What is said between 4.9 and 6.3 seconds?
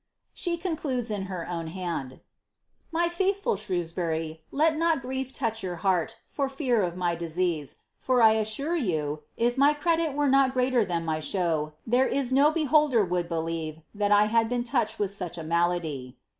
grief touch your heart